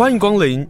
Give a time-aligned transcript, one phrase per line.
[0.00, 0.66] 欢迎光临。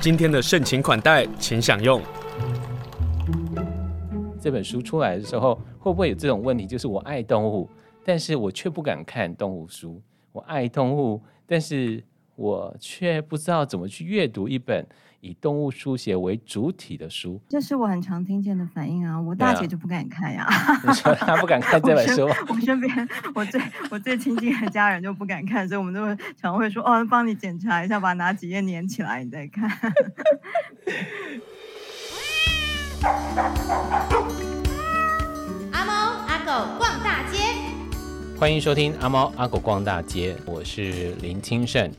[0.00, 2.00] 今天的盛情款待，请享用。
[4.40, 6.64] 这本书出来的时候，会不会有这种问题？
[6.64, 7.68] 就是我爱动物，
[8.04, 10.00] 但是我却不敢看动物书。
[10.30, 12.04] 我爱动物，但是
[12.36, 14.86] 我却不知道怎么去阅读一本
[15.20, 17.40] 以动物书写为主体的书。
[17.48, 19.20] 这是我很常听见的反应啊！
[19.20, 20.80] 我大姐就不敢看呀、啊。
[20.88, 22.26] 你说她不敢看这本书？
[22.48, 23.60] 我身边我最
[23.90, 29.70] 我最亲近的家人就不敢看，所以我们都会常会说：“哦，帮你检查一下，把哪几页粘起来，你再看。”
[35.72, 35.92] 阿猫
[36.26, 37.38] 阿狗逛大街，
[38.38, 41.90] 欢迎收听阿猫阿狗逛大街，我是林清盛。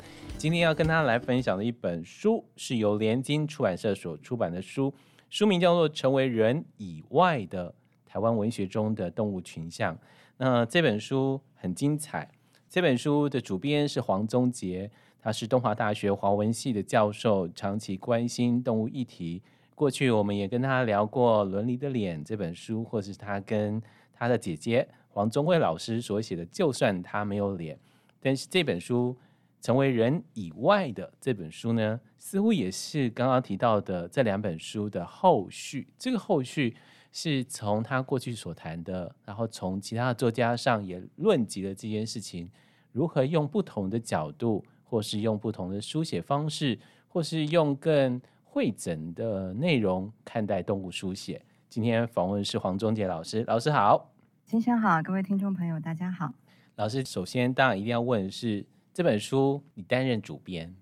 [0.43, 4.93] 今天要跟大家来分享的一本书，是由联经出版社所出版的书，
[5.29, 7.73] 书名叫做《成为人以外的
[8.05, 9.95] 台湾文学中的动物群像》。
[10.35, 12.29] 那这本书很精彩，
[12.67, 14.91] 这本书的主编是黄宗杰，
[15.21, 19.41] 他是东华大学华文系的教授，长期关心动物议题。
[19.73, 27.77] 过去我们也跟他聊过《伦理的脸》这本书，或是他跟他的姐姐黄宗慧老师所写的《就算他没有脸》，
[28.19, 29.15] 但是这本书
[29.63, 35.87] 成为人以外的这本书呢，似乎也是刚刚提到的这两本书的后续。
[35.97, 36.75] 这个后续
[37.13, 42.51] 是从他过去所谈的，然后从其他的作家上也论及了这件事情，
[42.91, 51.41] 如何用不同的角度，或是用不同的书写方式，或是用更会诊的内容看待动物书写。
[51.69, 54.11] 今天访问是黄宗杰老师，老师好，
[54.43, 56.33] 先生好，各位听众朋友大家好。
[56.75, 60.75] 老师首先当然一定要问是这本书你担任主编，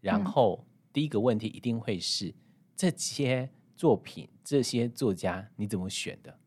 [0.00, 2.34] 然后第一个问题一定会是、嗯、
[2.74, 6.38] 这些作品这些作家你怎么选的？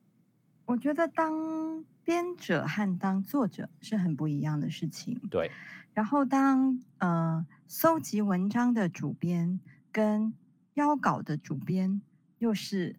[0.66, 5.20] 我觉得当编者和当作者是很不一样的事情。
[5.30, 5.52] 对，
[5.94, 9.60] 然后当呃搜集文章的主编
[9.92, 10.34] 跟
[10.74, 12.02] 邀稿的主编
[12.40, 12.96] 又是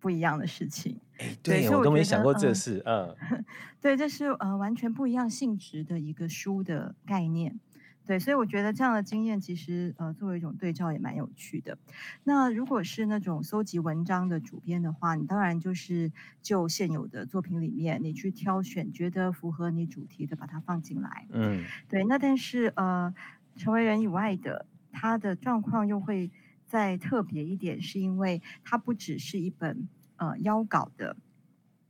[0.00, 0.98] 不一样的事情。
[1.22, 2.82] 哎，对，我，我都没想过这事。
[2.84, 3.14] 嗯，
[3.80, 7.60] 对，这是呃完全不一样性质的一个书的概念。
[8.04, 11.78] 对，所以我觉得这样的经验其实呃作为一种对照也蛮有趣的。
[12.24, 16.10] 那如果是那种搜集文章的主编的话，你当然就是
[16.42, 21.26] 就现有的作品里面，你去挑选觉得符合你主题的，把它放进来。
[21.30, 22.02] 嗯，对。
[22.04, 23.14] 那但是呃，
[23.56, 26.30] 成为人以外的，他的状况又会。
[26.64, 29.86] 再特别一点，是因为它不只是一本
[30.22, 31.16] 呃邀稿的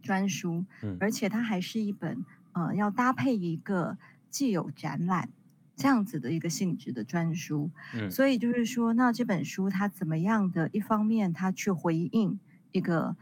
[0.00, 3.98] 专书，嗯，而且它还是一本呃要搭配一个
[4.30, 5.28] 既有展览
[5.76, 10.70] 这样子的一个性质的专书，嗯，所以就是说，那这本书它怎么样的？
[10.72, 13.14] 一方面，它去回应一个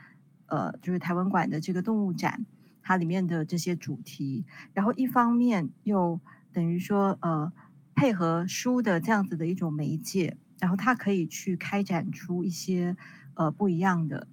[0.47, 2.47] 呃，就是台湾馆的这个动物展，
[2.81, 6.21] 它里面的这些主题，然后一方面又
[6.53, 7.53] 等于说呃
[7.97, 10.37] 配合书的这样子的一种媒介。
[10.61, 12.95] 然后它可以去开展出一些
[13.33, 14.27] 呃不一样的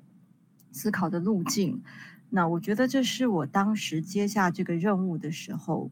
[0.72, 1.81] 思考的路径。
[2.29, 5.89] 那我觉得这是我当时接下这个任务的时候，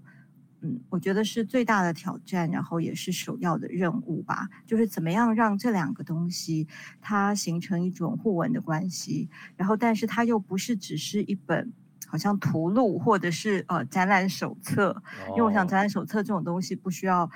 [0.62, 4.50] 嗯，我觉得是最大的挑战，然后也是首要的任务吧。
[4.66, 6.68] 就是怎么样让这两个东西
[7.00, 11.72] 它形成一种互文的关系，然后但是它又不是只是一本
[12.08, 17.30] 好像图录或者是呃展览手册，因为我想展览手册这种东西不需要。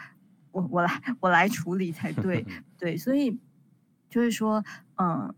[0.51, 2.43] 我我来我来处理才对，
[2.75, 3.39] 对，所以
[4.09, 4.63] 就是说，
[4.97, 5.31] 嗯，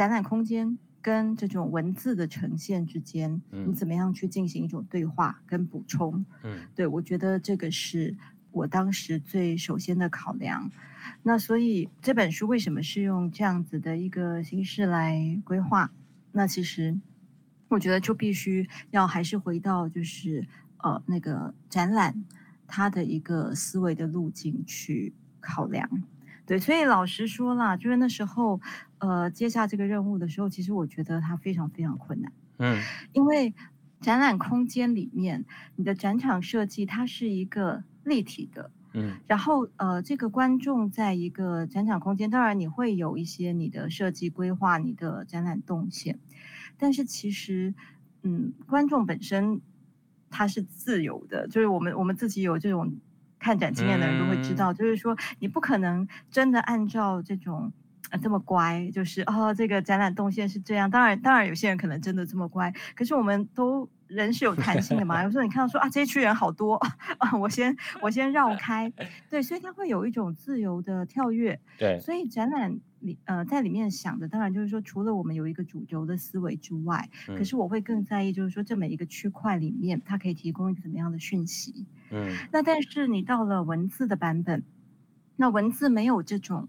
[0.00, 6.24] 展览空间跟这种文字的呈现之间，你怎么样去进行一种对话跟补充？
[6.42, 8.16] 嗯，对，我觉得这个是
[8.50, 10.70] 我当时最首先的考量。
[11.22, 15.92] 那所以这本书为什么是用这样子的一个形式来规划？
[16.32, 16.98] 那其实
[17.68, 22.24] 我觉得就必须要还是回到就是呃那个展览。
[22.66, 25.90] 它的一个思维的路径去考量，
[26.50, 28.60] 对，所以老实说啦，就是那时候，
[28.98, 32.76] 呃，接下这个任务的时候，其实我觉得它非常非常困难，嗯，
[33.12, 33.54] 因为
[34.00, 35.44] 展览空间里面，
[35.76, 46.18] 你的展场设计它是一个立体的，嗯，然后呃，这个观众在一个展场空间，当然你会有一些你的设计规划，你的展览动线，
[46.76, 47.72] 但是其实，
[48.24, 49.60] 嗯，观众本身。
[50.32, 52.94] 它是自由的，就是我们我们自己有这种
[53.40, 57.72] 看展经验的人都会知道，嗯、就是说你不可能真的按照这种
[58.10, 60.88] 呃这么乖，就是哦这个展览动线是这样。
[60.88, 65.22] 当然当然有些人可能真的这么乖，可是我们都人是有弹性的嘛。
[65.24, 66.74] 有时候你看到说啊这一区人好多
[67.18, 68.92] 啊，我先我先绕开，
[69.30, 71.58] 对，所以它会有一种自由的跳跃。
[71.78, 81.86] 对，所以展览里呃在里面想的，当然就是说，除了我们有一个主轴的思维之外，嗯、可是我会更在意，就是说这每一个区块里面，它可以提供怎么样的讯息。
[82.10, 84.62] 嗯，那但是你到了文字的版本，
[85.36, 86.68] 那文字没有这种。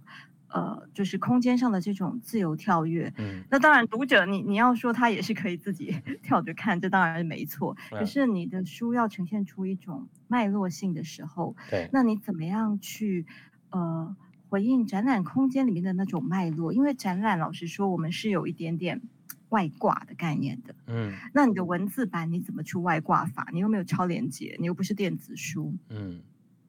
[0.53, 7.73] 呃，就是空间上的这种自由跳跃，嗯，那当然读者你你要说他也是可以自己 跳着看，这当然是没错。
[7.89, 13.25] 嗯、可是你的书要呈现出一种脉络性的时候，对，那你怎么样去
[13.69, 14.13] 呃
[14.51, 16.73] 回应展览空间里面的那种脉络？
[16.73, 19.01] 因为展览老实说，我们是有一点点
[19.47, 23.47] 外挂的概念的，嗯，那你的文字版你怎么去外挂法？
[23.53, 26.19] 你又没有超连接，你又不是电子书，嗯。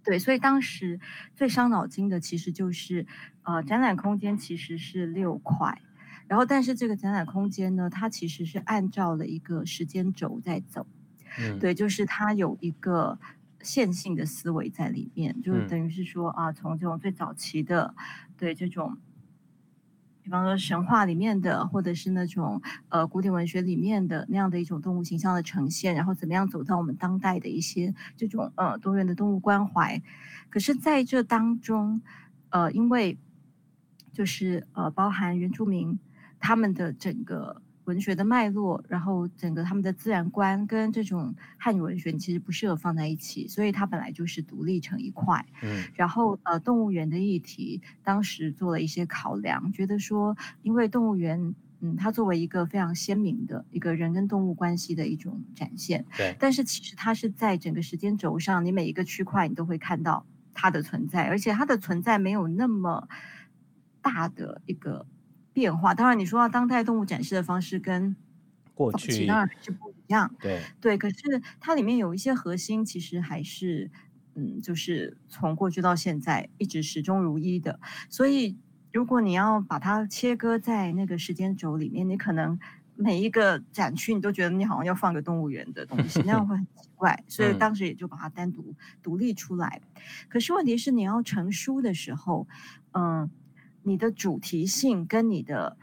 [0.04, 1.00] 对，所以当时
[1.34, 3.04] 最伤脑筋的其实就是，
[3.42, 5.80] 呃，展览空间其实是六块，
[6.28, 10.86] 然后但是这个展览空间呢，它其实是按照了一个时间轴在走，
[11.38, 13.18] 嗯，对，就是它有一个
[13.62, 17.94] 线性的思维在里面，就是等于是说啊，从这种最早期的，
[18.36, 18.98] 对这种。
[20.24, 30.00] 比方说神话里面的，或者是那种呃古典文学里面的那样的一种动物形象的呈现，然后怎么样走到我们当代的一些这种呃多元的动物关怀。
[30.48, 32.02] 可是在这当中，
[32.50, 33.18] 呃，因为
[34.12, 35.98] 就是呃包含原住民
[36.38, 37.60] 他们的整个。
[37.92, 45.44] 文学的脉络，然后整个他们的自然观跟这种汉语文学其实不适合放在一起，所以它本来就是独立成一块。
[45.62, 60.24] 嗯，然后呃，动物园的议题当时做了一些考量，觉得说，因为动物园，嗯，它作为一个非常鲜明的一个人跟动物关系的一种展现，对，但是其实它是在整个时间轴上，你每一个区块你都会看到
[60.54, 63.06] 它的存在，而且它的存在没有那么
[64.00, 65.04] 大的一个。
[65.52, 68.16] 变化，当然你说到当代动物展示的方式跟
[68.74, 71.16] 过去当是不一样，对对，可是
[71.60, 73.90] 它里面有一些核心，其实还是
[74.34, 77.78] 嗯，就是从过去到现在一直始终如一的。
[78.08, 78.56] 所以
[78.90, 82.58] 如果你要把它切割在那个时间轴里面，你可能
[82.96, 87.22] 每一个展区你都觉得你好像要放个动物园的东西，那样会很奇怪。
[87.28, 89.82] 所以当时也就把它单独独立出来。
[90.30, 92.48] 可是问题是你要成书的时候，
[92.92, 93.30] 嗯。
[93.82, 95.76] 你的主题性跟你的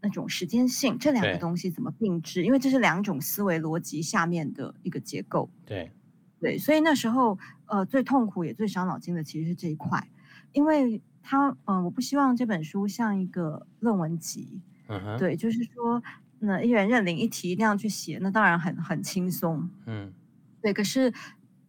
[0.00, 2.44] 那种时间性，这两个东西怎么并置？
[2.44, 5.50] 因为这是两种思维逻辑下面的一个结构。
[5.64, 5.90] 对，
[6.38, 10.08] 对，所以那时候呃最痛苦也最伤脑筋的其实是这一块，
[10.52, 14.60] 因为他嗯、呃，我不希望这本书像一个论文集。
[14.88, 15.18] 嗯哼。
[15.18, 16.02] 对，就是说
[16.38, 19.68] 那一人认领一题一定要去写，那当然很很轻松。
[19.86, 20.12] 嗯。
[20.60, 21.12] 对，可是。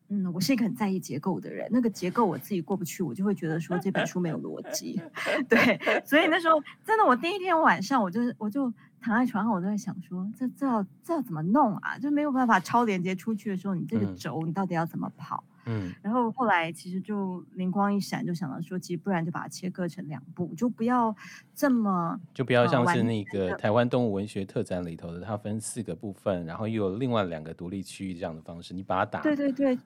[0.10, 5.02] 嗯，我是一个很在意结构的人，那个结构我自己过不去，我就会觉得说这本书没有逻辑。
[5.50, 8.72] 对，所以那时候真的，我第一天晚上，我就我就
[9.02, 12.00] 躺在床上，我都在想说，这这要这要怎么弄啊？
[12.00, 15.44] 就没有办法超连接出去的时候，你这个轴你到底要怎么跑？
[15.70, 21.14] 嗯，然后后来其实就灵光一闪，就想到说，其实不然就把它切割成两部，就不要
[21.54, 29.78] 这么就不要像是那个台湾动物文学特展里头的，它分四个部分，然后又有另外两个独立区域这样的方式，你把它打对对对。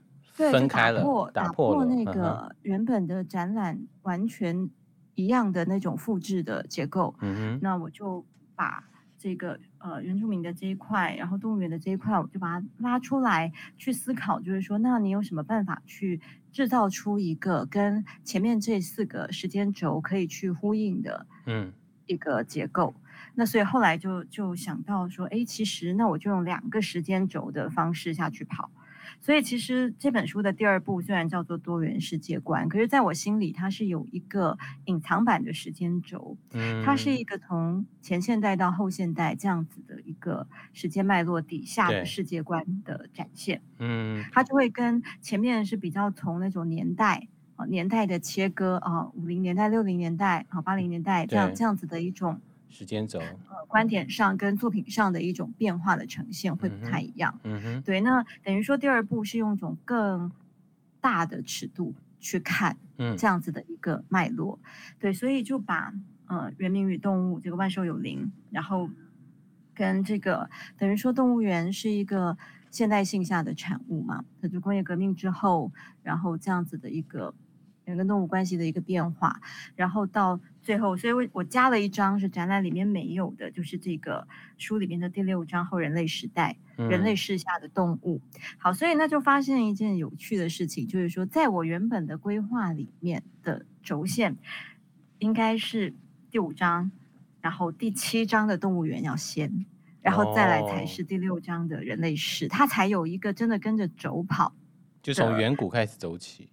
[0.42, 4.70] 对，分开了，打破，打破那个原本的展览完全
[5.14, 7.14] 一样的那种复制的结构。
[7.22, 8.84] 嗯哼，那我就把
[9.20, 16.20] 这个呃原住民的这一块，然后动物园的这一块，我就把它拉出来去思考，就是说，那你有什么办法去
[16.52, 21.72] 制造出一个跟前面这四个时间轴可以去呼应的嗯
[22.08, 22.96] 一个结构？
[22.98, 23.02] 嗯、
[23.36, 28.72] 那所以后来就就想到说，哎，其实那我就用两个时间轴的方式下去跑。
[29.22, 52.42] 所以其实这本书的第二部虽然叫做多元世界观，可是在我心里它是有一个隐藏版的时间轴，嗯，它是一个从前现代到后现代这样子的一个时间脉络底下的世界观的展现，嗯，它就会跟前面是比较从那种年代啊年代的切割啊，五零年代、六零年代啊、八零年代这样这样子的一种。
[52.72, 57.38] 时间轴，呃，观点上跟作品上的一种变化的呈现会不太一样。
[57.44, 60.32] 嗯哼，对，那等于说第二部是用一种更
[61.02, 64.58] 大的尺度去看，嗯，这样子的一个脉络。
[64.98, 65.94] 对，所以就把
[66.28, 68.90] 呃人民与动物这个万兽有灵，然后
[69.76, 72.38] 跟这个等于说动物园是一个
[72.72, 77.36] 现代性下的产物嘛，它就工业革命之后，然后这样子的一个。
[77.92, 79.40] 人跟动物关系的一个变化，
[79.76, 88.22] 然后到最后，所以我我加了一张是展览里面没有的，就是这个书里面的第六章后人类时代，人类世下的动物。
[88.34, 94.38] 嗯、好，所以那就发现一件有趣的事情，就是说，在我原本的规划里面的轴线
[95.20, 95.94] 应该是
[96.30, 96.92] 第五章，
[97.42, 99.66] 然后第七章的动物园要先，
[100.02, 104.54] 然后再来才是第六章的人类世，它才有一个真的跟着轴跑，
[105.02, 106.50] 就从远古开始走起。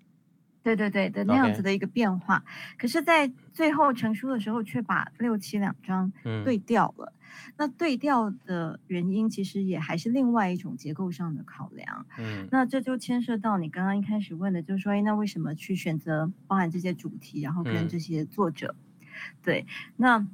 [0.62, 2.45] 对对对的那样子的一个变化。
[2.79, 6.12] 可是，在最后成书的时候，却把六七两章
[6.45, 7.12] 对调了。
[7.15, 12.07] 嗯、那对调的原因，其实也还是另外一种结构上的考量。
[12.19, 18.75] 嗯，那这就牵涉到你刚刚一开始问的，就是说，哎，那为什么去选择包含这些主题，然后跟这些作者？
[18.77, 20.27] 嗯、对，那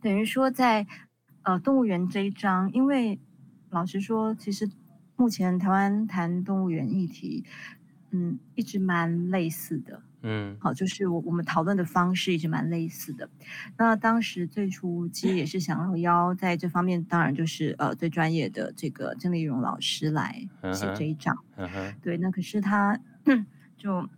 [0.00, 0.86] 等于说在
[1.42, 3.18] 呃动物园这一章，因为
[3.70, 4.70] 老实说，其实
[5.16, 7.44] 目前台湾谈动物园议题。
[8.10, 13.28] 嗯，一直蛮类似的，嗯，好，就是我我们讨论的方式一直蛮类似的。
[13.76, 21.36] 那当时最初其实也是想要邀在这方面，当然就是呃最专业的这个郑丽蓉老师来写这一章，
[22.02, 22.98] 对，那可是他
[23.76, 24.08] 就。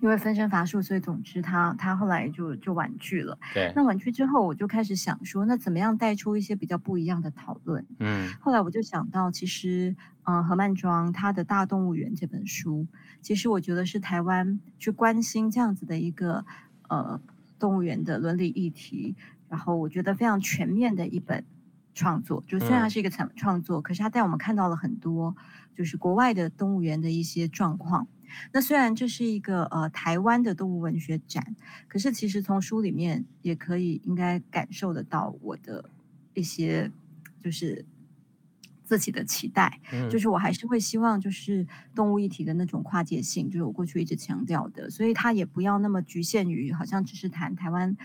[0.00, 3.36] 因为分身乏术，所以总之他他后来就就婉拒了。
[3.52, 7.84] 对，那婉拒之后，我就开始想说，那怎么样带出一些比较不一样的讨论？
[7.98, 12.86] 嗯，后来我就想到，其实，嗯、呃，何曼庄他的大动物园这本书，
[13.20, 16.44] 其实我觉得是台湾去关心这样子的一个
[16.88, 17.20] 呃
[17.58, 19.16] 动物园的伦理议题，
[19.48, 21.44] 然后我觉得非常全面的一本
[21.92, 22.44] 创作。
[22.46, 25.34] 就虽然它是一个创创作，嗯、可是它带我们看到了很多，
[25.74, 28.06] 就是国外的动物园的一些状况。
[28.52, 31.56] 那虽然这是一个呃台湾的动物文学展，
[31.86, 35.90] 可是其实从书里面也可以应该感受得到我的
[36.34, 36.90] 一些
[37.42, 37.84] 就是
[38.84, 47.96] 自己的期待，嗯、就是我还是会希望就是动物议题的那种跨界性，就是我过去一直强调的，所以它也不要那么局限于好像只是谈台湾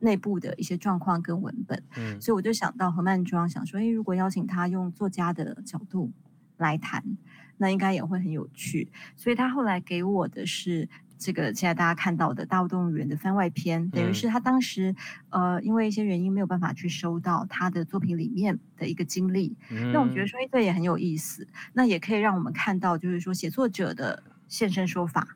[0.00, 6.12] 内部的一些状况跟文本，嗯、所以我就想到何曼庄，想说，诶，如果邀请他用作家的角度
[6.56, 7.16] 来谈。
[7.58, 14.94] 那应该也会很有趣，所以他后来给我的是这个现在大家看到的大动物园的番外篇，等于是他当时
[15.30, 19.56] 呃因为一些原因没有办法去收到他的作品里面的一个经历，
[19.92, 25.26] 那我觉得说这也很有意思，那也可以让我们看到就是说写作者的现身说法，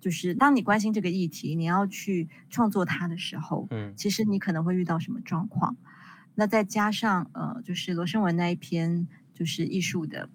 [0.00, 5.76] 就是当你关心这个议题，你要去创作它的时候，嗯，其实你可能会遇到什么状况，
[6.36, 10.28] 那再加上呃就是罗生文那一篇就是艺术的。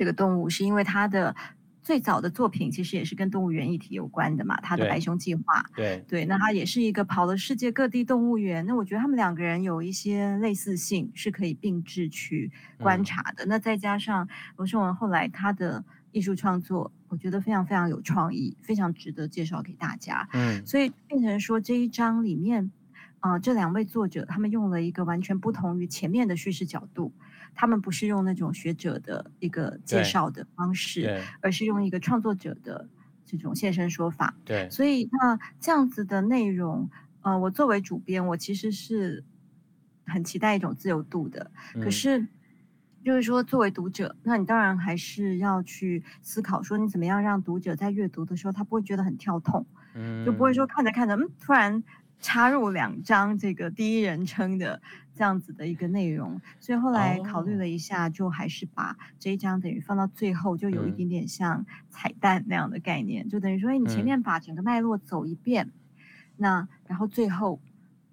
[0.00, 1.36] 这个动物是因为他的
[1.82, 13.44] 最早的作品其实也是跟动物园议题有关的嘛，他的白熊计划，对对，那他也是一个跑了世界各地动物园，那我觉得他们两个人有一些类似性，是可以并置去观察的。
[13.44, 14.26] 嗯、那再加上
[14.56, 20.26] 罗胜文后来他的艺术创作，我觉得非常非常有创意，非常值得介绍给大家。
[20.32, 22.70] 嗯，所以变成说这一章里面，
[23.18, 27.12] 啊、呃，这两位作者他们用了一个完全不同于前面的叙事角度。
[27.54, 32.88] 他们不是用那种学者的一个介绍的方式，而是用一个创作者的
[33.26, 34.34] 这种现身说法。
[34.44, 36.88] 对，所以那这样子的内容，
[37.22, 39.24] 呃，我作为主编，我其实是
[40.06, 41.50] 很期待一种自由度的。
[41.74, 42.26] 嗯、可是，
[43.04, 51.82] 就是说作为读者，那你当然还是要去思考，说你怎么样让读者在阅读的时候，他不会觉得很跳痛，嗯，就不会说看着看着，嗯，突然。
[52.22, 54.82] 插入两张这个第一人称的
[55.20, 65.70] 这样子的一个内容，所以后来考虑了一下，就还是把这一章等于放到最后，就有一点点像彩蛋那样的概念，就等于说，哎，你前面把整个脉络走一遍，
[66.38, 67.60] 那然后最后。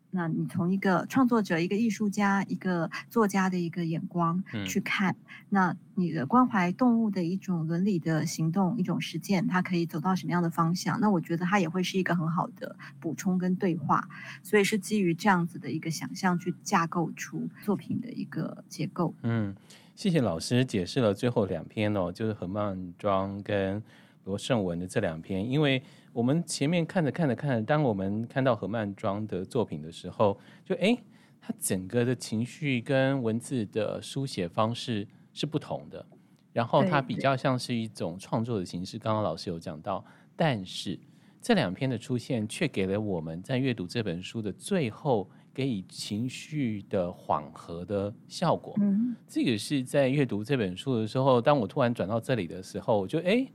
[0.09, 5.17] 那你从一个创作者、一个艺术家、一个作家的一个眼光去看，嗯、
[5.49, 10.99] 那你的关怀动物的一种伦理的行动、一种实践，它可以走到什么样的方向？
[11.01, 14.07] 那我觉得它也会是一个很好的补充跟对话。
[14.41, 19.13] 所以是基于这样子的一个想象去架构出作品的一个结构。
[19.23, 19.53] 嗯，
[19.93, 23.83] 谢谢老师解释了最后两篇哦，就是何曼庄跟
[24.23, 25.83] 罗胜文的这两篇，因为。
[26.17, 30.97] 我们前面看着看着看着，当我们看到何曼庄的作品的时候，就诶，
[31.39, 36.03] 他整个的情绪跟文字的书写方式是不同的，
[36.51, 38.97] 然后它比较像是一种创作的形式。
[38.97, 40.03] 刚刚老师有讲到，
[40.35, 40.99] 但是
[41.39, 48.73] 这两篇的出现却给了我们在阅读这本书的最后给予情绪的缓和的效果。
[48.81, 53.47] 嗯，这个是在阅读这本书的时候，当我突然转到这里的时候，我就诶。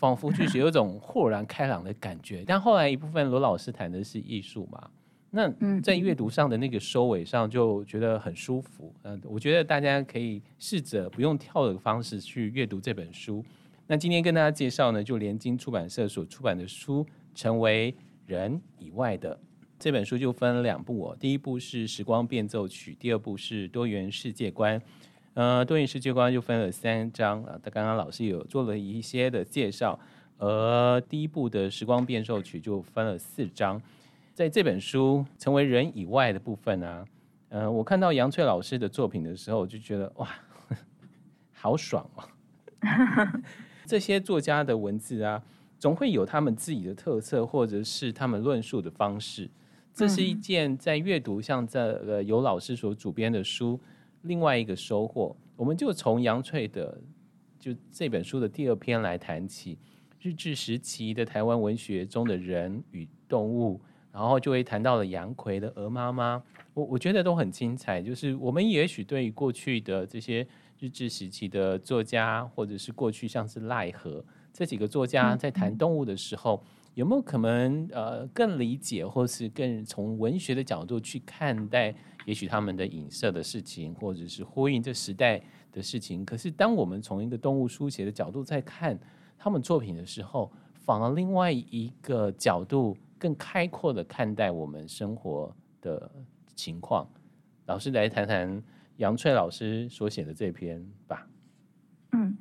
[0.00, 4.90] 仿佛就是有种豁然开朗的感觉， 但后来一部分罗老师谈的是艺术嘛，
[5.30, 5.52] 那
[5.82, 8.90] 在阅读上的那个收尾上就觉得很舒服。
[9.02, 13.44] 嗯，我觉得大家可以试着不用跳的方式去阅读这本书。
[13.86, 17.04] 那今天跟大家介绍呢，就联经出版社所出版的书
[17.34, 17.94] 《成为
[18.26, 19.34] 人以外的》
[19.78, 24.80] 这本书就分两部哦，第一部是《时光变奏曲》，第二部是《多元世界观》。
[25.34, 27.58] 呃，多元世界观就分了三章啊。
[27.62, 29.98] 他刚刚老师有做了一些的介绍，
[30.38, 33.80] 而第一部的《时光变奏曲》就分了四章。
[34.34, 37.04] 在这本书成为人以外的部分啊，
[37.50, 40.28] 呃，我看到杨翠老师的作品的时候，我就觉得哇，
[41.52, 42.24] 好爽哦！
[43.86, 45.42] 这些作家的文字啊，
[45.78, 49.50] 总会有他们自己的特色，或者是他们论述的方式。
[49.92, 53.78] 这是一件在阅读像这个由老师所主编的书，
[54.22, 55.36] 另外一个收获。
[55.56, 57.00] 我们就从杨翠的
[57.58, 59.78] 就这本书的第二篇来谈起，
[60.20, 63.80] 日治时期的台湾文学中的人与动物，
[64.12, 66.36] 然后就会谈到了杨奎的《鹅妈妈》，
[66.74, 68.00] 我我觉得都很精彩。
[68.00, 70.46] 就是我们也许对于过去的这些
[70.78, 76.62] 日治时期的作家，或者是过去像是赖和这几个作家在谈动物的时候。
[77.00, 81.94] 有没有可能呃更理解，或是更从文学的角度去看待，
[82.26, 85.40] 也许他们的影射的事情，或者是呼应这时代
[85.72, 86.22] 的事情？
[86.26, 88.98] 可是当我们从一个动物书写的角度在看
[89.38, 96.12] 他们作品的时候，反而另外一个角度更开阔的看待我们生活的
[96.54, 97.08] 情况。
[97.64, 98.62] 老师来谈谈
[98.98, 101.26] 杨翠老师所写的这篇吧。
[102.12, 102.36] 嗯，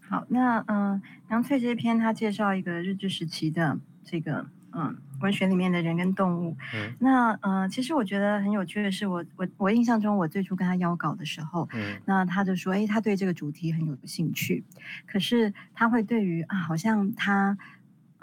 [0.00, 3.78] 好，那嗯、呃，杨翠这篇他介绍一个日治时期的。
[4.04, 14.64] 这个嗯，文学里面的人跟动物，嗯、那呃，其实我觉得很有趣的是我，我我我印象中，我最初跟他邀稿的时候，嗯、那他就说，哎，他对这个主题很有兴趣，
[15.06, 17.56] 可是他会对于啊，好像他。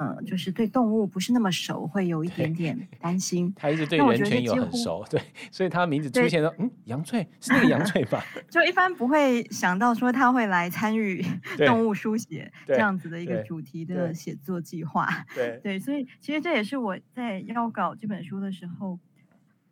[0.01, 3.53] 嗯，就是对动物不是那么熟，会有一点点 担心。
[3.53, 8.23] 他一直对人犬有很熟，对，所以他名字 出现了，嗯，杨翠是那个杨翠吧？
[8.49, 11.21] 就一般不会想到说他会来参与
[11.67, 15.05] 动物书写这样子的一个主题的写作计划。
[15.35, 18.97] 对对，所以其实这也是我在要搞这本书的时候，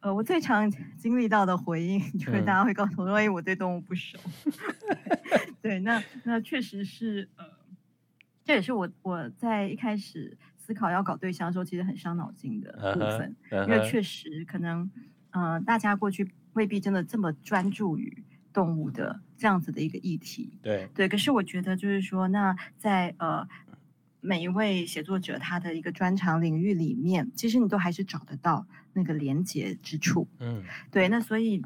[0.01, 4.17] 呃，我最常经历到的回应，就是大家会告诉我说，哎，我对动物不熟。
[5.61, 7.56] 对，那那确实是呃。
[8.47, 13.67] 这也是我我在一开始思考要搞对象的时候，其实很伤脑筋的部分，uh huh, uh huh.
[13.67, 14.89] 因为确实可能，
[15.31, 18.23] 呃，大家过去未必真的这么专注于
[18.53, 20.57] 动物的这样子的一个议题。
[20.61, 23.45] 对对，可是我觉得就是说，那在呃
[24.21, 30.25] 每一位写作者他的一个专长领域里面，其实你都还是找得到那个连接之处。
[30.39, 31.61] 嗯，对，那所以。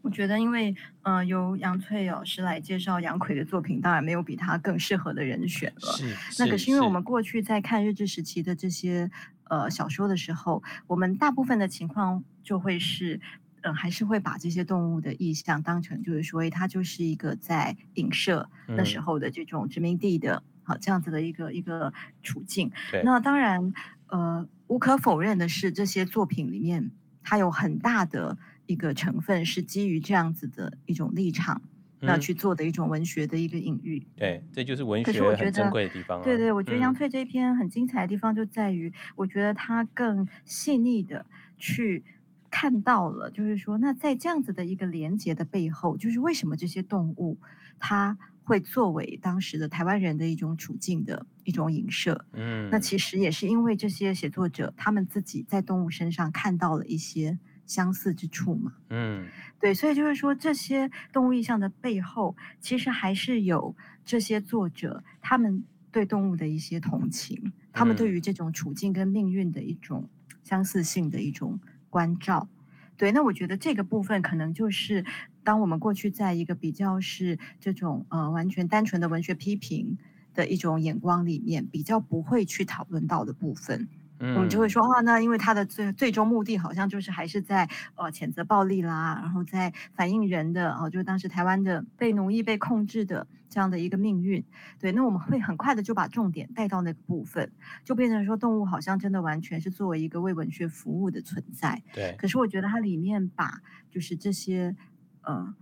[0.00, 5.92] 我觉得，因为呃，由杨翠老师来介绍杨奎的作品，当然没有比他更适合的人选了。
[5.92, 9.10] 是，那可是因为我们过去在看日治时期的这些
[9.44, 13.20] 呃小说的时候，我们大部分的情况就会是，
[13.62, 22.70] 嗯，还是会把这些动物的意象当成就是说，它就是一个在影射那时候的这种殖民地的啊、呃、这样子的一个一个处境。
[22.92, 23.72] 对那当然，
[24.06, 28.38] 呃，无可否认的是，这些作品里面它有很大的。
[28.68, 31.60] 一个成分是基于这样子的一种立场，
[32.00, 34.06] 那、嗯、去做的一种文学的一个隐喻。
[34.14, 36.22] 对，这就是文学很珍贵的地方、啊。
[36.22, 41.24] 对对，我觉得杨翠这一篇很精彩的地方就在于，嗯、我觉得他更细腻的
[41.56, 42.04] 去
[42.50, 47.38] 看到了，就是说，那在这样子的一个连接的背后，就是为什么这些动物
[47.78, 52.26] 它会作为当时的台湾人的一种处境的一种影射。
[52.34, 57.38] 嗯，那其实也是因为这些写作者他们自己在动物身上看到了一些。
[57.68, 59.28] 相似之处嘛，嗯，
[59.60, 70.08] 对，所以就是说，这些动物意象的背后，其实还是有这些作者他们对动物的一些同情，嗯、他们对于这种处境跟命运的一种
[70.42, 72.48] 相似性的一种关照。
[72.96, 75.04] 对，那我觉得这个部分可能就是，
[75.44, 79.98] 当我们过去在一个比较是这种呃完全单纯的文学批评
[80.34, 83.88] 的一种眼光里面，比较不会去讨论到的部分。
[84.20, 94.44] 嗯，我们就会说啊，那因为他的最最终目的好像就是还是在呃谴责暴力啦，然后在反映人的哦，就是当时台湾的被奴役、被控制的这样的一个命运。
[94.78, 97.50] 对，那我们会很快的就把重点带到那个部分，
[97.84, 101.82] 就变成说动物好像真的完全是作为一个为文学服务的存在。
[101.92, 104.74] 对，可是我觉得它里面把就是这些
[105.22, 105.54] 呃。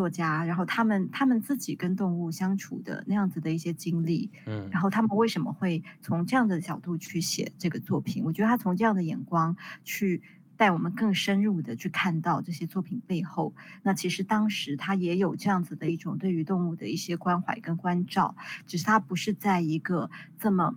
[0.00, 8.24] 作家，然后他们他们自己跟动物相处的那样子的一些经历，嗯，然后他们为什么会从这样的角度去写这个作品？
[8.24, 10.22] 我觉得他从这样的眼光去
[10.56, 18.34] 带我们更深入的去看到这些作品背后，那其实当时他也有这样子的一种对于动物的一些关怀跟关照，
[18.66, 20.74] 只是他不是在一个这么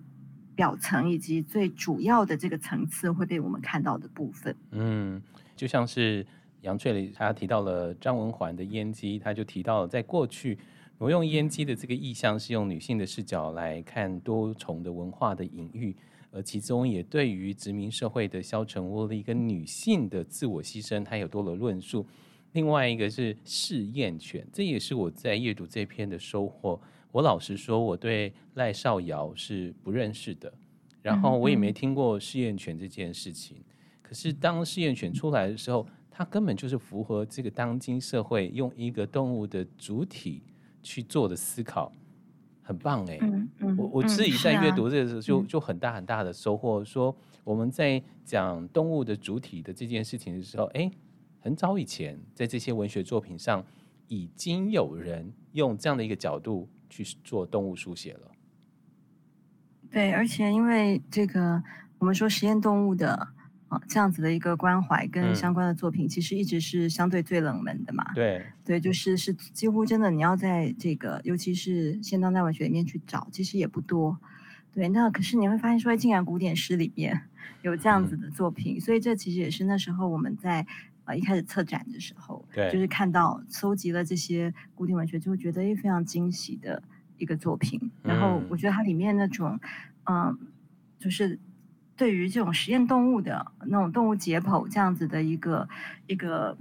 [0.53, 4.53] 表层以及最主要的这个层次会被我们看到的部分。
[4.71, 5.21] 嗯，
[5.55, 6.27] 就像是。
[6.63, 10.57] 杨翠里他提到了张文环的烟机，他就提到了在过去
[10.97, 15.93] 挪用烟机的这个意象是用女性的视角来看多重的文化的隐喻，
[16.31, 22.05] 而其中也对于殖民社会的消沉无力跟女性的自我牺牲，他有多了论述。
[22.53, 26.79] 另外一个是试验犬，这也是我在阅读这篇的收获。
[27.11, 30.53] 我老实说，我对赖少尧是不认识的，
[31.01, 33.57] 然后我也没听过试验犬这件事情。
[34.01, 40.43] 可是当试验犬出来的时候，它根本就是符合这个当今社会用一个动物的主体
[40.83, 41.91] 去做的思考，
[42.61, 50.91] 很棒哎、嗯嗯，我我自己在阅读这个时候就、嗯、就很大很大的收获，说我们在讲动物的主体的这件事情的时候，哎，
[51.41, 53.65] 很早以前在这些文学作品上
[54.07, 58.31] 已经有人用这样的一个角度去做动物书写了。
[59.89, 61.63] 对，而且因为这个
[61.97, 63.29] 我们说实验动物的。
[63.87, 68.03] 这样子的一个关怀跟相关的作品，其实一直是相对最冷门的嘛。
[68.11, 74.17] 嗯、对对，就是是几乎真的，你要在这个尤其是现当代文学里面去找，其实也不多。
[74.73, 77.21] 对，那可是你会发现说，竟然古典诗里面
[77.61, 80.65] 有这样子的作品，嗯、所以这其实也是那时候我们在
[81.05, 86.81] 呃一开始策展的时候，对，就是看到搜集了这些古典文学，就会觉得也非常惊喜的
[87.17, 87.91] 一个作品。
[88.01, 89.59] 然后我觉得它里面那种，
[90.05, 90.37] 嗯、呃，
[90.99, 91.39] 就是。
[92.03, 95.69] 对于这种实验动物的那种动物解剖这样子的一个
[96.05, 96.57] 一个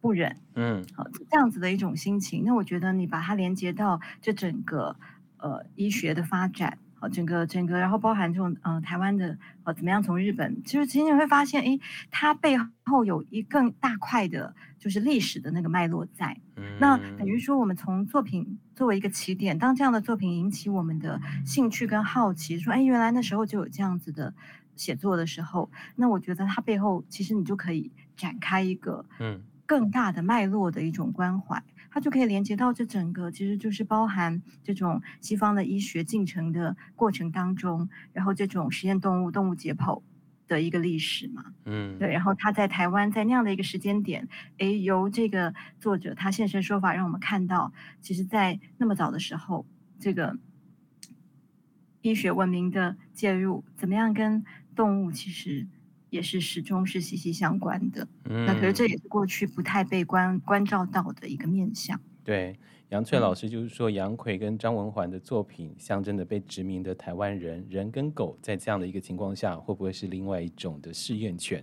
[0.00, 4.96] 不忍，嗯，好这样子的一种心情，那我觉得你把它连接到这整个
[5.36, 6.76] 呃医学的发展。
[7.00, 11.78] 好，整个整个，然后包含这种呃台湾的呃怎么样从日本，其实其实你会发现，哎，
[12.10, 16.36] 它背后有一更大块的，就是历史的那个脉络在。
[16.56, 24.34] 嗯、那等于说，我们从作品作为一个起点，当这样的作品引起我们的兴趣跟好奇，说，哎，原来那时候就有这样子的
[24.74, 31.62] 写作的时候，那我觉得它背后其实你就可以展开一个嗯更大的脉络的一种关怀。
[31.98, 40.00] 它就可以连接到这整个，其实就是包含这种西方的医学进程的过程当中，然后这种实验动物、动物解剖
[40.46, 49.66] 的一个历史嘛，嗯，对，然后他在台湾在那样的一个时间点，诶，由这个作者他现身说法，让我们看到，其实，在那么早的时候，
[49.98, 50.38] 这个
[52.02, 54.44] 医学文明的介入，怎么样跟
[54.76, 55.66] 动物其实。
[56.10, 62.00] 也是始终是息息相关的，嗯，那可是这也是过去不太被关关照到的一个面向。
[62.24, 71.62] 对，杨翠老师就是说，杨奎跟张文环的作品象征的被殖民的台湾人，人跟狗在这样的一个情况下，会不会是另外一种的试验犬？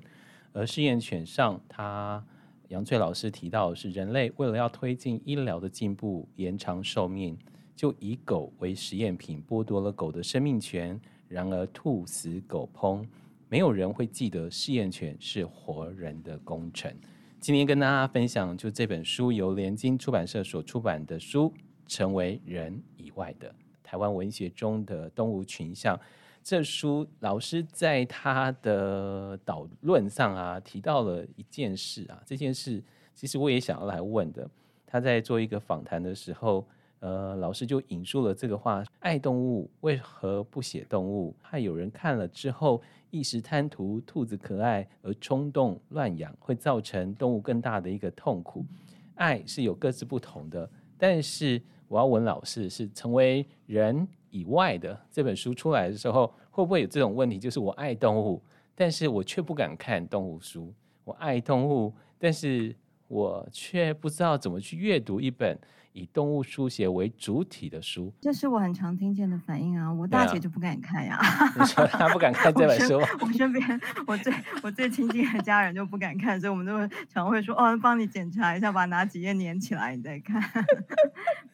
[0.53, 2.23] 而试验犬上，他
[2.69, 7.37] 杨翠老师提到是，人类为了要推进医疗的进步，延长寿命，
[7.75, 10.99] 就以狗为实验品，剥夺了狗的生命权。
[11.27, 13.03] 然而，兔死狗烹。
[13.47, 16.91] 没有人会记得试验犬是活人的工程。
[17.39, 21.53] 今天跟大家分享，就这本书由联经出版社所出版的书
[21.87, 23.53] 《成为人以外的
[23.83, 25.95] 台湾文学中的动物群像》。
[26.43, 34.49] 这书老师在他的导论上啊提到了一件事啊，这件事其实我也想要来问的。
[34.87, 36.67] 他在做一个访谈的时候，
[37.05, 41.35] 呃，老师就引述了这个话：爱动物为何不写动物？
[41.39, 42.81] 怕有人看了之后。
[43.11, 48.65] 一时贪图兔子可爱而冲动乱养，会造成动物更大的一个痛苦。
[49.13, 57.39] 爱是有各自不同的，但是我要问老师，是成为人以外的这本书出来的时候，会不会有这种问题？
[57.39, 58.41] 就是我爱动物，
[58.73, 60.73] 但是我却不敢看动物书。
[61.05, 62.75] 我爱动物，但是
[63.07, 65.57] 我却不知道怎么去阅读一本。
[65.95, 69.91] 以动物书写为主体的书，这是我很常听见的反应啊！
[69.93, 71.53] 我大姐就不敢看呀、啊。
[71.57, 72.99] 你说她不敢看这本书？
[73.25, 80.43] 我身边我最我最亲近的家人就不敢看，所以我们都会常会说：“哦，帮你检查一下，把哪几页粘起来，你再看。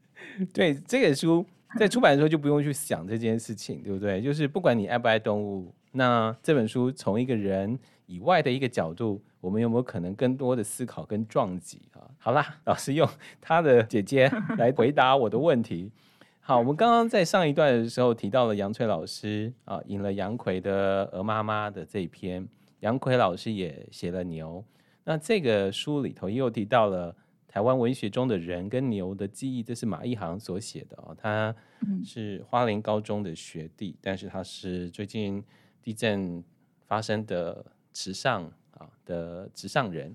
[0.54, 1.44] 对，这个书
[1.76, 4.22] 在出版的时候就不用去想这件事情，对不对？
[4.22, 9.20] 就是不管你爱不爱动物，那这本书从一个人以外的一个角度。
[9.44, 12.00] 我们有没有可能更多的思考跟撞击啊？
[12.18, 13.06] 好啦，老师用
[13.42, 14.26] 他的姐姐
[14.56, 15.92] 来回答我的问题。
[16.40, 22.48] 好，我们刚刚在上一段的时候提到了杨翠老师啊，引了杨奎的《鹅妈妈》的这一篇，
[22.80, 24.64] 杨奎老师也写了牛。
[25.04, 27.14] 那这个书里头又提到了
[27.46, 31.14] 台湾文学中的人跟牛的记忆，这是马一航所写的哦。
[31.18, 31.54] 他
[32.02, 35.44] 是花莲高中的学弟，但是他是最近
[35.82, 36.42] 地震
[36.86, 38.50] 发生的池上。
[38.78, 40.14] 啊的纸上人，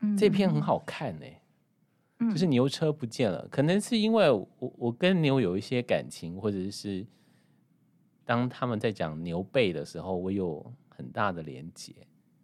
[0.00, 1.26] 嗯、这篇很好看呢、
[2.18, 7.06] 嗯，就是牛车不见了，可能是因为我我跟牛有一些感情，或者是
[8.24, 11.94] 当他们在讲牛背的时候，我有很大的连结。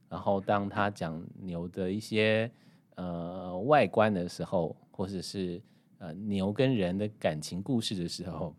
[0.09, 2.51] 然后当他讲牛的一些
[2.97, 5.61] 呃外观的时候，或者是
[5.99, 8.57] 呃牛跟人的感情故事的时候，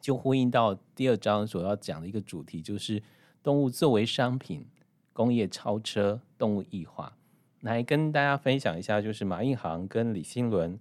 [0.00, 3.02] 就呼应到第二章所要讲的一个主题，就是
[3.42, 4.66] 动物作为商品。
[5.12, 7.12] 工业超车、动物异化，
[7.60, 10.78] 来跟大家分享一下，就是马一航跟李新伦。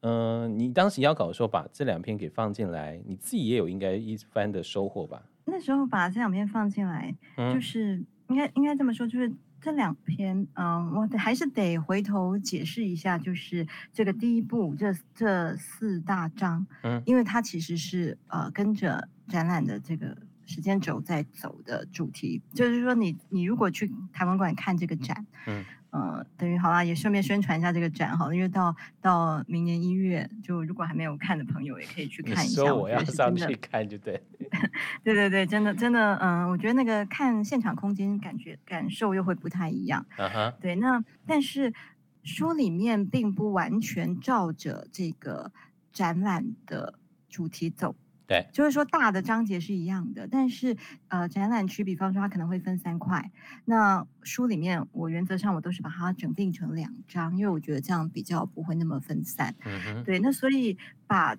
[0.00, 5.22] 嗯、呃，你当时要搞的时候，把这两篇给放进来，你自己也有应该一番的收获吧？
[5.46, 20.14] 那时候把这两篇放进来，嗯、就是应该应该这么说，就是这两篇，嗯，我还是得回头解释一下，就是这个第一部这这四大章，嗯，因为它其实是呃跟着展览的这个
[20.46, 25.64] 时间轴在走的主题，就是说你你如果去台湾馆看这个展，嗯。
[25.94, 32.62] 呃，等于好啦，也顺便宣传一下这个展哈，因为到到明年一月，就如果还没有看的朋友，也可以去看一下。
[32.62, 34.20] 说我要上去看就对。
[35.04, 40.04] 对对对，真的真的，嗯、呃，我觉得那个看现场空间感觉感受又会不太一样。
[40.18, 40.52] Uh huh.
[40.60, 41.72] 对，那但是
[42.24, 45.52] 书里面并不完全照着这个
[45.92, 47.94] 展览的主题走。
[48.26, 50.76] 对，就是说大的章节是一样的，但是
[51.08, 53.30] 呃，展览区，比方说它可能会分三块。
[53.64, 59.54] 那书里面我原则上我都是把它整定成两章，因为我觉得这样比较不会那么分散。
[59.64, 60.04] 嗯哼。
[60.04, 61.36] 对，那所以把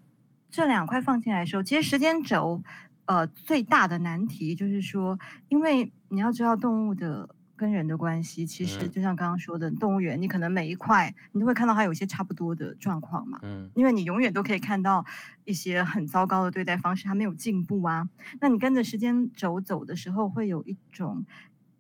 [0.52, 2.62] 这两块放进来的时候，其实时间轴
[3.06, 5.20] 呃最大的难题就是说，
[5.50, 7.30] 因为你要知道动物的。
[7.56, 15.06] 跟人的关系，其实就像刚刚说的，嗯、动物园你可能每一块你都会看到它有一些差不多的状况嘛，嗯，因为你永远都可以看到
[15.46, 18.10] 一些很糟糕的对待方式，它没有进步啊。
[18.42, 21.26] 那你跟着时间轴走的时候，会有一种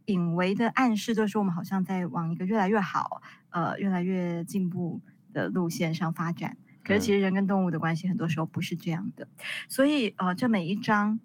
[0.05, 5.01] 隐微的暗示，就是说我们好像在往一个越来越好、呃，越来越进步
[5.33, 6.57] 的路线上发展。
[6.83, 9.27] 可是其实人跟动物的关系很多时候不是这样的，
[9.67, 11.19] 所以呃，这每一章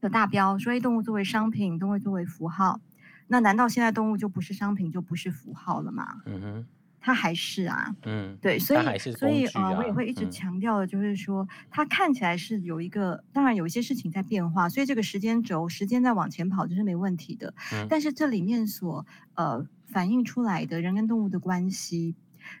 [0.00, 2.80] 的大标所以，动物作为商品，动物作为符号。
[3.32, 6.20] 那难道现在动物就不是商品，就不是符号了吗？
[6.26, 6.66] 嗯哼，
[7.00, 7.96] 它还是啊。
[8.02, 17.54] 嗯，对，所以、啊、所以啊、呃，我也会一直强调的，就是说，嗯、它看起来是有一个，当然有一些事情在变化，所以这个时间轴，时间在往前跑，这是没问题的。
[17.72, 22.14] 嗯，但是这里面所呃反映出来的人跟动物的关系，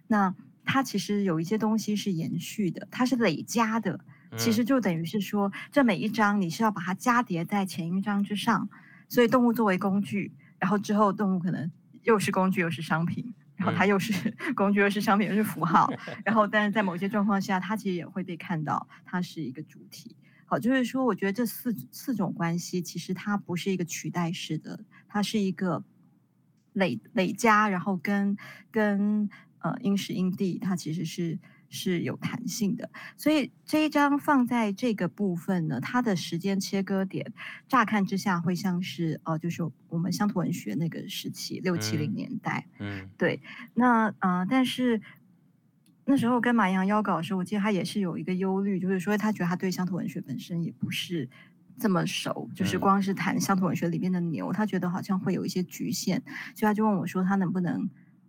[0.06, 4.00] 那它其实有一些东西是延续的，它是累加的，
[4.38, 8.70] 其实就等于是说，这每一章你是要把它加叠在前一章之上，
[9.10, 10.32] 所以动物作为工具。
[10.62, 11.68] 然后之后，动物可能
[12.04, 15.92] 又是工具又是商品，然后它又是 工具又是商品又是符号，
[16.24, 20.14] 然后但是在某些状况下，它其实也会被看到，它是一个主体。
[20.46, 25.82] 好，就是说，我觉得这四四种关系其实它不是一个取代式的，它是一个
[26.74, 28.36] 累累加，然后跟
[28.70, 31.40] 跟呃因时因地，它其实是。
[31.74, 37.32] 是有弹性的，所以这一章放在这个部分呢，它的时间切割点，
[37.66, 43.40] 乍看之下会像是哦、呃，就是我们乡土文学那个时期，六七零年代，嗯，嗯对。
[43.72, 45.00] 那啊、呃，但是
[46.04, 51.26] 那时候跟马洋邀稿的时候，我记得他也是有一个忧虑，就是说他觉得他对乡土文学本身也不是
[51.78, 56.22] 这么熟，就是光是谈乡土文学里面的牛，他觉得好像会有一些局限，
[56.54, 57.88] 所以他就问我说，他能不能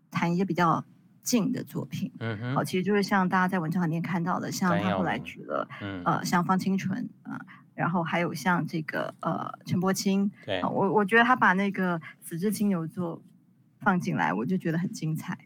[0.09, 0.85] 谈一些比较。
[1.23, 7.39] 近的作品，嗯哼，好，其实就是像大家在文章里面看到的，像他后来举了，嗯，呃，像方清纯啊、呃，
[7.73, 13.21] 然后还有像这个呃陈柏青，对，呃、我我觉得他把那个死之金牛座
[13.79, 15.37] 放进来，我就觉得很精彩，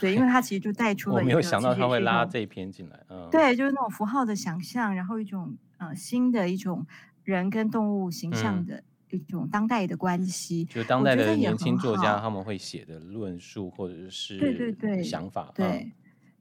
[0.00, 6.86] 对，因为他其实就带出了一个，我没有想到他会拉这一篇进来，嗯，对，就是那种符号的想象，然后一种呃新的一种
[7.24, 8.82] 人跟动物形象的。
[9.16, 15.92] 嗯一种当代的关系，就当代的年轻作家他们会写的论述或者是对对对想法，对对，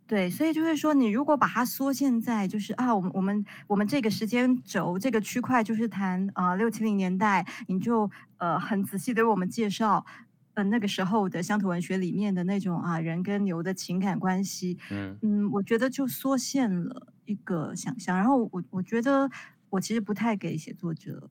[0.07, 10.05] 对，所以就是说，你如果把它缩现在就是啊，我们我们我们这个时间轴这个区块就是谈啊六七零年代，你就呃很仔细的为我们介绍
[10.53, 19.29] 呃那个时候的乡土文学里面的那种啊人跟牛的情感关系，嗯嗯，我觉得就缩限了一个想象，然后我我觉得
[19.69, 21.29] 我其实不太给写作者。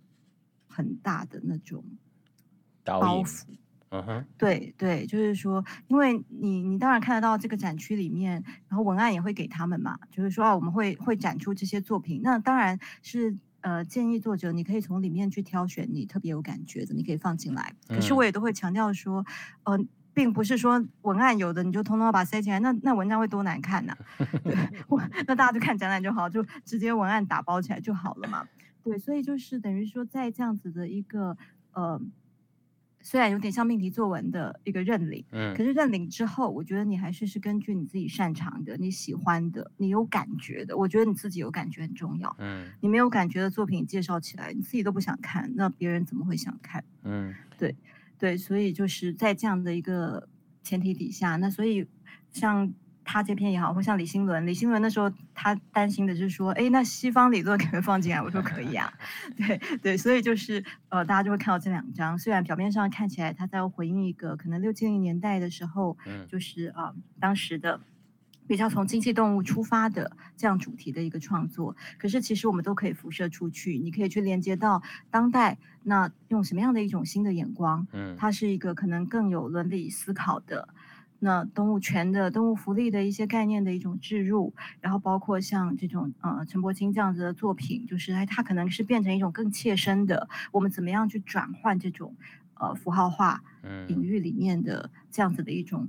[0.75, 1.85] 很大的那种
[2.85, 3.45] 包袱，
[3.91, 17.73] 嗯哼，对对，就是说，因为你你当然看得到这个展区里面，然后文案也会给他们嘛，就是说啊，我们会会展出这些作品，那当然是呃建议作者你可以从里面去挑选你特别有感觉的，你可以放进来。
[17.89, 19.25] 可是我也都会强调说，
[19.63, 19.79] 呃，
[20.13, 23.97] 并不是说文案有的你就通通把它塞进来，那那文章会多难看呐、
[24.89, 28.47] 我那大家就看展览就好，就直接文案打包起来就好了嘛。
[28.85, 31.37] 对，所以就是等于说，在这样子的一个
[31.73, 31.99] 呃，
[33.01, 40.77] 虽然有点像命题作文的一个认领，嗯，可是认领之后，我觉得你还是是根据你自己擅长的、你喜欢的、你有感觉的。
[40.77, 46.85] 我觉得你自己有感觉很重要，嗯，你没有感觉的作品介绍起来，你自己都不想看，那别人怎么会想看？
[47.05, 47.75] 嗯，对，
[48.19, 50.29] 对，所以就是在这样的一个
[50.63, 51.87] 前提底下，那所以
[52.31, 52.73] 像。
[53.05, 58.23] 他这篇也好，或像李新伦，李新伦那时候他担心的就是说，哎，那西方理论可不可以放进来？
[58.23, 58.93] 我说可以啊，
[59.37, 67.81] 对对，所以就是呃，大家就会看到这两章，虽然表面上看起来他在回应一个可能六七零年代的时候，嗯，就是啊、呃、当时的
[68.47, 77.87] 比较从经济动物出发的这样主题的一个创作，可是其实我们都可以辐射出去，你可以去连接到当代，那用什么样的一种新的眼光？
[77.93, 80.69] 嗯，它是一个可能更有伦理思考的，
[81.19, 92.15] 那动物权的、动物福利的一些概念的一种置入，然后包括像这种呃陈柏青这样子的作品，就是哎，它可能是变成一种更切身的，我们怎么样去转换这种
[92.55, 93.43] 呃符号化
[93.87, 95.89] 领域里面的这样子的一种。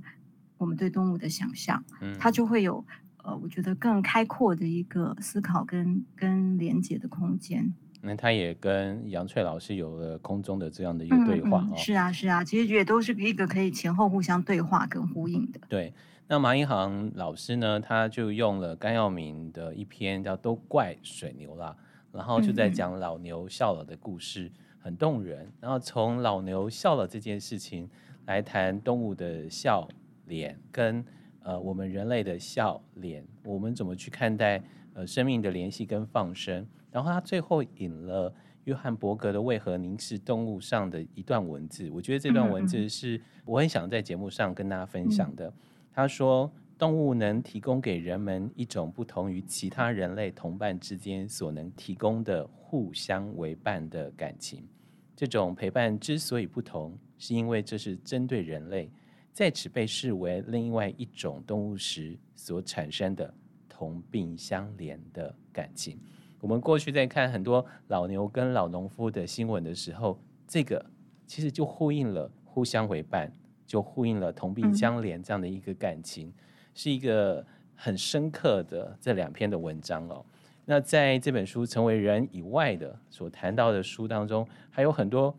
[0.58, 2.82] 我们对动物的想象，嗯，它就会有
[3.18, 7.74] 呃，我觉得更开阔的一个思考跟跟连接的空间。
[8.06, 11.76] 那他也跟杨翠老师有了空中的这样的一个对话，嗯嗯，哦。
[11.76, 15.60] 是啊，是啊，其实也都是一个可以前后互相对话跟呼应的。
[15.68, 15.92] 对，
[16.28, 21.76] 那马英航老师呢，他就用了甘耀明的一篇叫《都怪水牛》啦，
[22.12, 25.52] 然后就在讲老牛笑了的故事，很动人。
[25.60, 27.90] 然后从老牛笑了这件事情
[28.26, 29.86] 来谈动物的笑。
[30.28, 31.04] 脸跟
[31.44, 34.60] 呃我们人类的笑脸，我们怎么去看待
[34.92, 36.66] 呃生命的联系跟放生？
[36.96, 45.52] 然后他最后引了约翰伯格的《为何凝视动物》上的一段文字，我觉得这段文字是我很想在节目上跟大家分享的。
[45.92, 54.66] 他说，动物能提供给人们一种不同于其他人类同伴之间所能提供的互相为伴的感情。
[55.14, 58.90] 这种陪伴之所以不同，是因为这是针对人类。
[59.34, 63.34] 在此被视为另外一种动物时所产生的
[63.68, 66.00] 同病相怜的感情。
[66.40, 70.84] 我们过去在看很多老牛跟老农夫的新闻的时候，这个
[71.26, 73.32] 其实就呼应了互相为伴，
[73.66, 76.32] 就呼应了同病相怜这样的一个感情，
[76.74, 77.44] 是一个
[77.74, 80.24] 很深刻的这两篇的文章哦。
[80.64, 85.36] 那在这本书《成为人》以外的所谈到的书当中，还有很多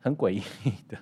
[0.00, 0.42] 很诡异
[0.88, 0.98] 的，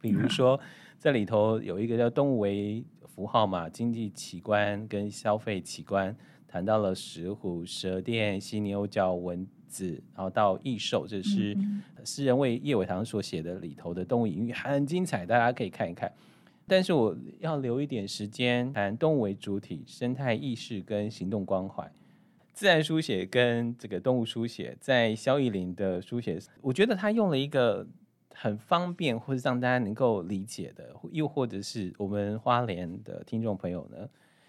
[0.00, 0.58] 比如说。
[1.00, 6.12] 这里头有一个叫动物为符号嘛，经济奇观跟消费奇观，
[6.48, 11.56] 谈到了石虎、蛇店、犀牛角、蚊子，然后到异兽，这是
[12.04, 16.10] 诗人为叶伟堂所写的里头的动物隐喻，很精彩，大家可以看一看。
[16.66, 21.88] 但是我要留一点时间谈动物为主体、生态意识跟行动关怀、
[22.52, 27.86] 自然书写跟这个动物书写，在萧亦伶的书写，我觉得他用了一个。
[28.40, 34.08] 很方便，或者让大家能够理解的，又或者是我们花莲的听众朋友呢，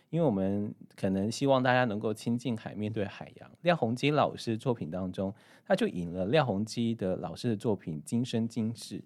[0.09, 3.51] 因为我们可能希望大家能够亲近海，面对海洋。
[3.61, 5.33] 廖鸿基老师的作品当中，
[5.65, 8.99] 他就引了廖鸿基的老师的作品《今生今世》，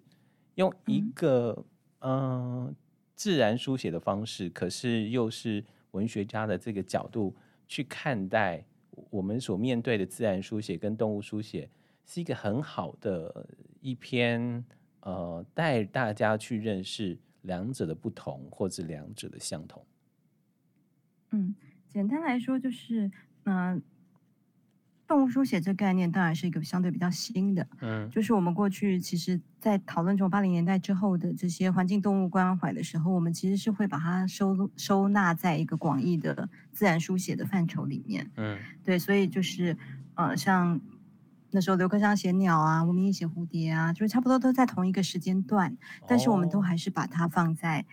[0.54, 1.64] 用一个
[1.98, 2.12] 嗯、
[2.66, 2.74] 呃、
[3.14, 7.34] 自然书写的方式，可是又是文学家的这个角度
[7.68, 8.64] 去看待
[9.10, 11.68] 我们所面对的自然书写跟动物书写。
[12.06, 13.46] 是一个很好的
[13.80, 14.62] 一篇，
[15.00, 19.82] 呃，带大家去认识两者的不同，或者两者的相同。
[21.34, 21.54] 嗯，
[21.88, 23.10] 简单来说就是，
[23.44, 23.82] 嗯、呃，
[25.06, 39.76] 动物书写这概念当然是一个相对比较新的，嗯，就是我们过去其实在讨论这种八零年代之后的这些环境动物关怀的时候，我们其实是会把它收收纳在一个广义的自然书写的范畴里面，嗯，对，所以就是，
[40.14, 40.80] 呃，像。
[41.50, 47.86] 那时候刘克襄写鸟啊，吴明益写蝴蝶啊，就是差不多都在同一个时间段，哦、但是我们都还是把它放在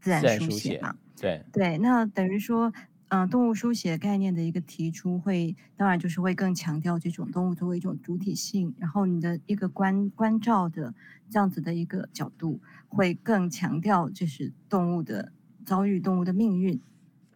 [0.00, 0.96] 自然书写嘛。
[1.14, 2.72] 写对对，那等于说，
[3.08, 10.94] 嗯、呃，动物书写概念的一个提出会，会当然就是会更强调这种动物作为一种主体性，然后你的一个关关照的
[11.30, 15.32] 这样子的一个角度，会更强调就是动物的
[15.64, 16.80] 遭遇、动物的命运。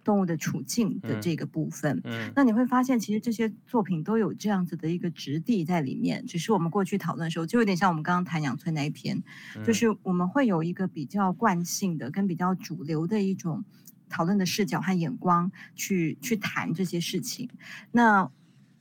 [0.08, 6.24] 动物的处境的这个部分，嗯嗯、那你会发现，其实这些作品都有这样子的一个质地在里面。
[6.24, 9.22] 只是我们过去讨论的时候，就有点像我们刚刚谈杨翠那一篇，
[9.54, 13.62] 嗯、就是我们会有一个比较惯性的、跟比较主流的一种
[14.08, 17.50] 讨论的视角和眼光去去谈这些事情。
[17.92, 18.30] 那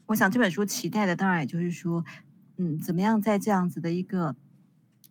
[0.06, 2.06] 我想这本书期待的，当然也就是说，
[2.56, 4.34] 嗯，怎么样在这样子的一个。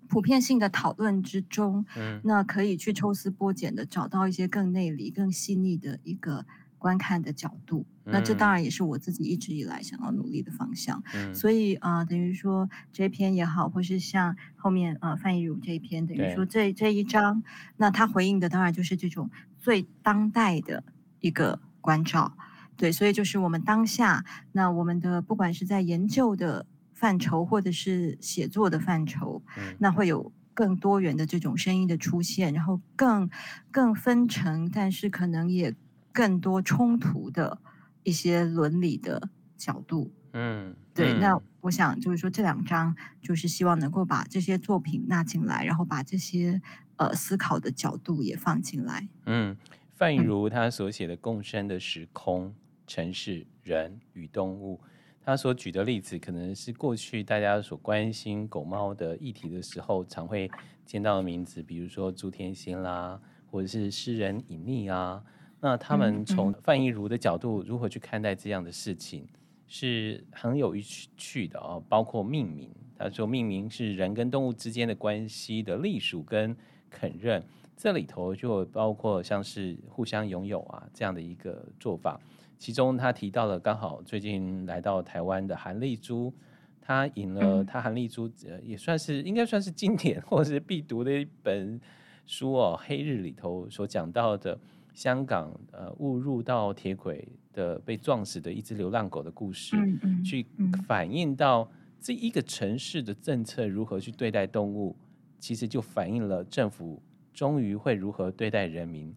[0.08, 6.46] 普遍性的讨论之中，嗯，那可以去抽丝剥茧的找到一些更内里、更细腻的一个
[6.78, 7.84] 观看的角度。
[8.04, 11.02] 嗯、那这当然也是我自己一直以来想要努力的方向。
[11.14, 17.42] 嗯，所以啊、呃，等于说这篇也好，或是像后面呃范逸如这一篇，等于说这这一章，
[17.76, 20.84] 那他回应的当然就是这种最当代的
[21.20, 22.36] 一个关照。
[22.76, 26.66] 对，所以就是我们当下，那我们的不管是在研究的。
[26.96, 33.28] 范畴或者是写作的范畴，嗯、那会有更多元的这种声音的出现，然后更
[33.70, 35.74] 更分成，但是可能也
[36.10, 37.58] 更多冲突的
[38.02, 39.28] 一些伦理的
[39.58, 40.10] 角度。
[40.32, 41.12] 嗯，对。
[41.12, 46.60] 嗯、那我想就是说，这两章就是希望能够把这些作品纳进来，然后把这些
[46.96, 49.06] 呃思考的角度也放进来。
[49.26, 49.54] 嗯，
[49.94, 52.54] 范雨如他所写的《共生的时空、
[52.86, 54.80] 城市、人与动物》，
[55.26, 60.48] 他所举的例子，可能是过去大家所关心狗猫的议题的时候，常会
[60.84, 63.20] 见到的名字，比如说朱天心啦，
[63.50, 65.20] 或者是诗人尹幂啊。
[65.58, 69.26] 那他们从范怡如的角度，如何去看待这样的事情，
[69.66, 70.76] 是很有
[71.16, 71.82] 趣的哦。
[71.88, 76.56] 包括命名，他说命名是人跟动物之间的关系的隶属跟
[76.88, 77.42] 肯认。
[77.76, 82.20] 这里头就包括像是互相拥有啊这样的一个做法，
[82.58, 86.32] 其中他提到了刚好最近来到台湾的韩丽珠，
[86.80, 91.80] 他引了他韩丽珠呃也算是应该算是经典或者是必读的一本
[92.26, 94.58] 书哦，《黑日》里头所讲到的
[94.94, 99.76] 香港呃误入到铁轨的被撞死的一只流浪狗的故事，
[100.24, 100.46] 去
[100.86, 104.96] 反映到这一个城市的政策如何去对待动物，
[105.38, 107.02] 其实就反映了政府。
[107.34, 109.14] 终于会如何对待人民？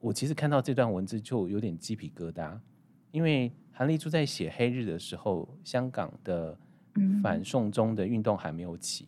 [0.00, 2.58] 我其实看到这段文字就有点鸡皮疙瘩，
[3.12, 6.58] 因为韩丽珠在写《黑日》的时候，香港的
[7.22, 9.06] 反送中的运动还没有起。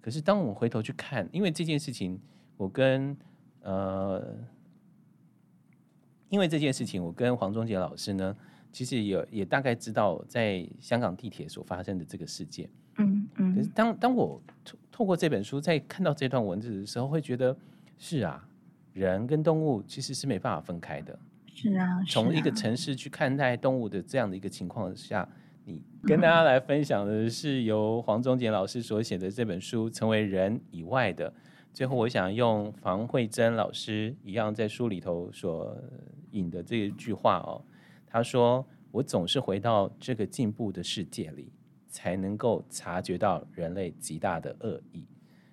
[0.00, 2.18] 可是当我们回头去看，因为这件事情，
[2.56, 3.14] 我跟
[3.60, 4.34] 呃，
[6.30, 8.34] 因为这件事情，我跟黄宗杰老师呢，
[8.72, 12.70] 其实也也大概知道在香港地铁所发生的这个事件。
[12.96, 13.54] 嗯嗯。
[13.54, 14.40] 可是当当我
[14.90, 17.54] 透过这本书，在看到这段文字的时候，会觉得
[17.98, 18.47] 是啊，
[18.98, 21.18] 人跟动物其实是没办法分开的。
[21.54, 25.28] 是啊，从一个城市去看待动物的这样的一个情况下，
[25.64, 31.30] 你跟大家来分享的是由黄宗杰老师所写的这本书《成为人以外的》。
[31.72, 35.76] 最后，我想用房慧珍老师一样在书里头所
[36.32, 37.62] 引的这一句话哦，
[38.06, 41.52] 他说：“我总是回到这个进步的世界里。”
[41.90, 45.06] 才能够察觉到人类极大的恶意。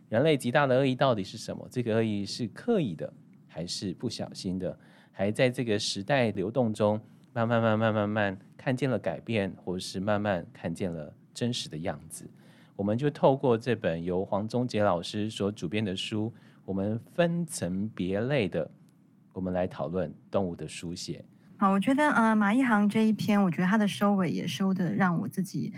[0.10, 1.66] 人类极大的恶意到底是什么？
[1.72, 3.12] 这个恶意是刻意的，
[3.56, 4.78] 还是不小心的？
[5.14, 7.00] 还在这个时代流动中，
[7.32, 12.30] 慢慢、慢慢、慢慢看见了改变，或是慢慢看见了真实的样子。
[12.76, 16.34] 我们就透过这本由黄宗杰老师所主编的书，
[16.66, 18.70] 我们分层别类的，
[19.32, 21.24] 我们来讨论动物的书写。
[21.56, 25.72] 好，我觉得呃，马一航这一篇，我觉得他的收尾也收得让我自己。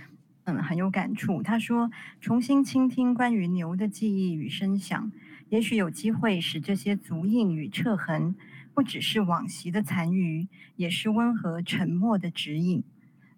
[0.46, 1.44] 嗯，很有感触。
[1.44, 5.12] 他说：“重新倾听关于牛的记忆与声响，
[5.50, 8.36] 也许有机会使这些足印与彻痕，
[8.74, 12.84] 不只是往昔的残余，也是温和沉默的指引。”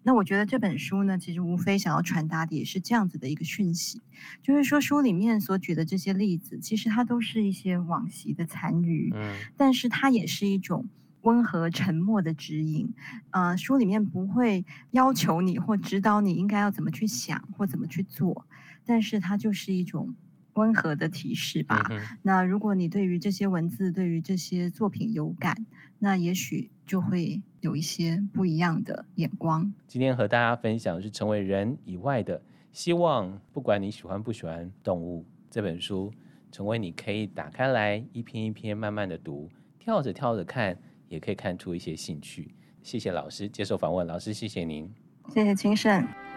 [0.02, 4.00] 那我觉得这本书呢，其实无非想要传达的也是这样子的一个讯息，
[4.42, 10.88] 就是说书里面所举的这些例子，其实它都是一些往昔的残余，嗯，但是它也是一种。
[11.22, 12.94] 温和沉默的指引，
[13.28, 18.46] 呃，书里面不会要求你或指导你应该要怎么去想或怎么去做，
[18.86, 20.14] 但是它就是一种
[20.54, 21.86] 温和的提示吧。
[21.90, 25.66] 嗯、那如果你对于这些文字、对于这些作品有感，
[25.98, 29.72] 那也许就会有一些不一样的眼光。
[29.86, 32.42] 今天和大家分享的是成为人以外的，
[32.72, 36.12] 希望不管你喜欢不喜欢动物这本书，
[36.50, 40.76] 成为你可以打开来一篇一篇慢慢的读，跳着跳着看。
[41.10, 42.54] 也可以看出一些兴趣。
[42.84, 44.88] 谢谢老师接受访问，老师谢谢您，
[45.34, 46.29] 谢谢清盛。